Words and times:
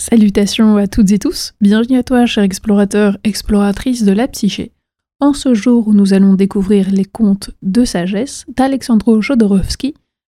Salutations 0.00 0.78
à 0.78 0.86
toutes 0.86 1.12
et 1.12 1.18
tous, 1.18 1.52
bienvenue 1.60 1.98
à 1.98 2.02
toi, 2.02 2.24
cher 2.24 2.42
explorateur, 2.42 3.18
exploratrice 3.22 4.02
de 4.02 4.12
la 4.12 4.28
psyché. 4.28 4.72
En 5.20 5.34
ce 5.34 5.52
jour 5.52 5.88
où 5.88 5.92
nous 5.92 6.14
allons 6.14 6.32
découvrir 6.32 6.90
les 6.90 7.04
contes 7.04 7.50
de 7.60 7.84
sagesse 7.84 8.46
d'Alexandro 8.48 9.20
Jodorowsky, 9.20 9.92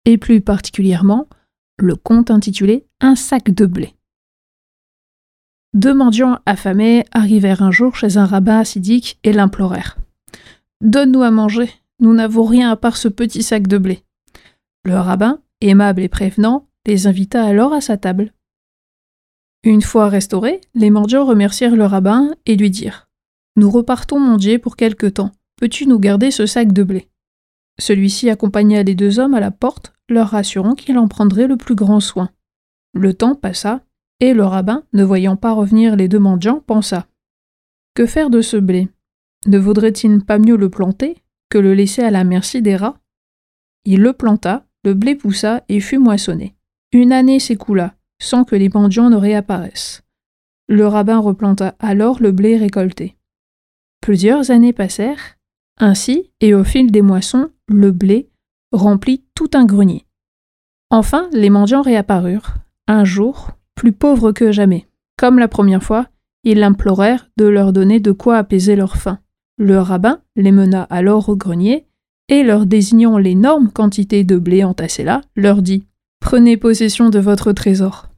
et 0.06 0.16
plus 0.16 0.40
particulièrement 0.40 1.28
le 1.78 1.94
conte 1.94 2.30
intitulé 2.30 2.86
Un 3.02 3.14
sac 3.14 3.50
de 3.50 3.66
blé. 3.66 3.94
Deux 5.74 5.92
mendiants 5.92 6.38
affamés 6.46 7.04
arrivèrent 7.12 7.62
un 7.62 7.70
jour 7.70 7.96
chez 7.96 8.16
un 8.16 8.24
rabbin 8.24 8.60
assidique 8.60 9.18
et 9.24 9.34
l'implorèrent. 9.34 9.98
Donne-nous 10.80 11.22
à 11.22 11.30
manger, 11.30 11.70
nous 12.00 12.14
n'avons 12.14 12.44
rien 12.44 12.70
à 12.70 12.76
part 12.76 12.96
ce 12.96 13.08
petit 13.08 13.42
sac 13.42 13.66
de 13.66 13.76
blé. 13.76 14.04
Le 14.86 14.94
rabbin, 14.94 15.42
aimable 15.60 16.00
et 16.00 16.08
prévenant, 16.08 16.66
les 16.86 17.06
invita 17.06 17.44
alors 17.44 17.74
à 17.74 17.82
sa 17.82 17.98
table. 17.98 18.32
Une 19.62 19.82
fois 19.82 20.08
restaurés, 20.08 20.60
les 20.74 20.88
mendiants 20.88 21.26
remercièrent 21.26 21.76
le 21.76 21.84
rabbin 21.84 22.34
et 22.46 22.56
lui 22.56 22.70
dirent 22.70 23.08
Nous 23.56 23.70
repartons 23.70 24.18
mendier 24.18 24.58
pour 24.58 24.76
quelque 24.76 25.06
temps. 25.06 25.32
Peux-tu 25.56 25.86
nous 25.86 25.98
garder 25.98 26.30
ce 26.30 26.46
sac 26.46 26.72
de 26.72 26.82
blé? 26.82 27.08
Celui-ci 27.78 28.30
accompagna 28.30 28.82
les 28.82 28.94
deux 28.94 29.18
hommes 29.18 29.34
à 29.34 29.40
la 29.40 29.50
porte, 29.50 29.92
leur 30.08 30.28
rassurant 30.28 30.74
qu'il 30.74 30.96
en 30.98 31.08
prendrait 31.08 31.46
le 31.46 31.58
plus 31.58 31.74
grand 31.74 32.00
soin. 32.00 32.30
Le 32.94 33.12
temps 33.12 33.34
passa, 33.34 33.82
et 34.20 34.32
le 34.32 34.44
rabbin, 34.44 34.84
ne 34.94 35.04
voyant 35.04 35.36
pas 35.36 35.52
revenir 35.52 35.94
les 35.94 36.08
deux 36.08 36.18
mendiants, 36.18 36.62
pensa 36.66 37.06
Que 37.94 38.06
faire 38.06 38.30
de 38.30 38.40
ce 38.40 38.56
blé? 38.56 38.88
Ne 39.46 39.58
vaudrait-il 39.58 40.24
pas 40.24 40.38
mieux 40.38 40.56
le 40.56 40.70
planter 40.70 41.22
que 41.50 41.58
le 41.58 41.74
laisser 41.74 42.02
à 42.02 42.10
la 42.10 42.24
merci 42.24 42.62
des 42.62 42.76
rats? 42.76 42.98
Il 43.84 44.00
le 44.00 44.14
planta, 44.14 44.66
le 44.84 44.94
blé 44.94 45.14
poussa 45.14 45.64
et 45.68 45.80
fut 45.80 45.98
moissonné. 45.98 46.54
Une 46.92 47.12
année 47.12 47.40
s'écoula, 47.40 47.94
sans 48.20 48.44
que 48.44 48.54
les 48.54 48.68
mendiants 48.68 49.10
ne 49.10 49.16
réapparaissent. 49.16 50.02
Le 50.68 50.86
rabbin 50.86 51.18
replanta 51.18 51.74
alors 51.80 52.22
le 52.22 52.30
blé 52.30 52.56
récolté. 52.56 53.16
Plusieurs 54.00 54.50
années 54.50 54.72
passèrent, 54.72 55.36
ainsi, 55.78 56.30
et 56.40 56.54
au 56.54 56.62
fil 56.62 56.92
des 56.92 57.02
moissons, 57.02 57.50
le 57.66 57.90
blé 57.90 58.30
remplit 58.70 59.24
tout 59.34 59.50
un 59.54 59.64
grenier. 59.64 60.06
Enfin, 60.90 61.28
les 61.32 61.50
mendiants 61.50 61.82
réapparurent, 61.82 62.54
un 62.86 63.04
jour, 63.04 63.50
plus 63.74 63.92
pauvres 63.92 64.32
que 64.32 64.52
jamais. 64.52 64.86
Comme 65.16 65.38
la 65.38 65.48
première 65.48 65.82
fois, 65.82 66.06
ils 66.44 66.58
l'implorèrent 66.58 67.30
de 67.36 67.46
leur 67.46 67.72
donner 67.72 68.00
de 68.00 68.12
quoi 68.12 68.36
apaiser 68.36 68.76
leur 68.76 68.96
faim. 68.96 69.18
Le 69.58 69.78
rabbin 69.78 70.20
les 70.36 70.52
mena 70.52 70.82
alors 70.84 71.28
au 71.28 71.36
grenier, 71.36 71.86
et 72.28 72.42
leur 72.42 72.66
désignant 72.66 73.18
l'énorme 73.18 73.70
quantité 73.70 74.24
de 74.24 74.38
blé 74.38 74.64
entassé 74.64 75.02
là, 75.02 75.22
leur 75.36 75.62
dit 75.62 75.86
Prenez 76.20 76.56
possession 76.56 77.10
de 77.10 77.18
votre 77.18 77.52
trésor. 77.52 78.09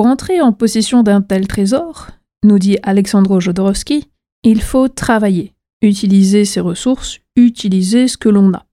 Pour 0.00 0.06
entrer 0.06 0.40
en 0.40 0.54
possession 0.54 1.02
d'un 1.02 1.20
tel 1.20 1.46
trésor, 1.46 2.08
nous 2.42 2.58
dit 2.58 2.78
Alexandro 2.82 3.38
Jodorowsky, 3.38 4.08
il 4.44 4.62
faut 4.62 4.88
travailler, 4.88 5.52
utiliser 5.82 6.46
ses 6.46 6.60
ressources, 6.60 7.18
utiliser 7.36 8.08
ce 8.08 8.16
que 8.16 8.30
l'on 8.30 8.54
a. 8.54 8.64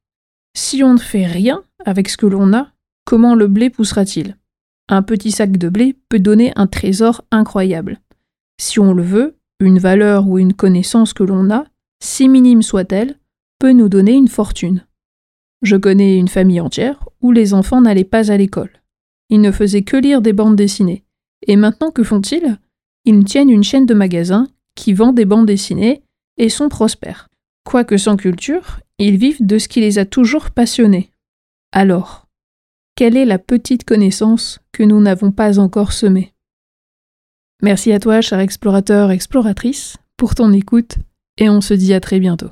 Si 0.56 0.86
on 0.86 0.94
ne 0.94 1.00
fait 1.00 1.25
rien 1.25 1.64
avec 1.84 2.08
ce 2.08 2.16
que 2.16 2.28
l'on 2.28 2.53
a, 2.53 2.72
comment 3.03 3.36
le 3.36 3.47
blé 3.47 3.69
poussera-t-il? 3.69 4.38
Un 4.88 5.02
petit 5.02 5.31
sac 5.31 5.58
de 5.58 5.67
blé 5.67 5.97
peut 6.08 6.19
donner 6.19 6.53
un 6.56 6.66
trésor 6.66 7.25
incroyable. 7.30 8.00
Si 8.58 8.80
on 8.80 8.94
le 8.94 9.03
veut, 9.03 9.36
une 9.59 9.80
valeur 9.80 10.30
ou 10.30 10.39
une 10.39 10.53
connaissance 10.53 11.12
que 11.12 11.23
l'on 11.23 11.52
a, 11.52 11.66
si 12.02 12.30
minime 12.30 12.62
soit-elle, 12.62 13.19
peut 13.59 13.73
nous 13.73 13.89
donner 13.89 14.14
une 14.14 14.30
fortune. 14.30 14.88
Je 15.62 15.75
connais 15.75 16.16
une 16.16 16.30
famille 16.30 16.62
entière 16.62 17.03
où 17.19 17.34
les 17.34 17.53
enfants 17.53 17.81
n'allaient 17.81 18.06
pas 18.06 18.31
à 18.31 18.38
l'école. 18.38 18.72
Ils 19.30 19.41
ne 19.41 19.52
faisaient 19.52 19.84
que 19.84 19.97
lire 19.97 20.22
des 20.22 20.31
bandes 20.31 20.56
dessinées. 20.56 21.03
Et 21.45 21.55
maintenant, 21.55 21.91
que 21.91 22.03
font-ils? 22.03 22.59
Ils 23.05 23.23
tiennent 23.23 23.49
une 23.49 23.63
chaîne 23.63 23.85
de 23.85 23.93
magasins 23.93 24.47
qui 24.75 24.93
vend 24.93 25.13
des 25.13 25.25
bandes 25.25 25.45
dessinées 25.45 26.02
et 26.38 26.49
sont 26.49 26.69
prospères. 26.69 27.29
Quoique 27.63 27.97
sans 27.97 28.17
culture, 28.17 28.79
ils 28.97 29.17
vivent 29.17 29.45
de 29.45 29.57
ce 29.57 29.67
qui 29.67 29.81
les 29.81 30.00
a 30.00 30.06
toujours 30.06 30.51
passionnés. 30.51 31.12
Alors, 31.72 32.28
quelle 32.95 33.17
est 33.17 33.25
la 33.25 33.39
petite 33.39 33.84
connaissance 33.84 34.59
que 34.72 34.84
nous 34.84 35.01
n'avons 35.01 35.31
pas 35.31 35.59
encore 35.59 35.94
semée? 35.94 36.34
Merci 37.62 37.91
à 37.91 38.00
toi, 38.00 38.22
cher 38.22 38.39
explorateur, 38.39 39.12
exploratrice, 39.12 39.97
pour 40.16 40.35
ton 40.35 40.53
écoute, 40.53 40.97
et 41.38 41.50
on 41.50 41.62
se 41.62 41.73
dit 41.73 41.94
à 41.94 42.00
très 42.00 42.19
bientôt. 42.19 42.50